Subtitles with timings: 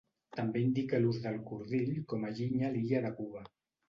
[0.37, 3.45] També indica l'ús del cordill com a llinya a l'illa de Cuba.